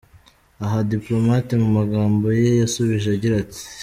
[0.63, 3.63] Aha, Diplomate mu magambo ye yasubije agira ati:.